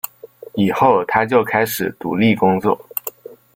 [0.55, 2.89] 以后他就开始独立工作。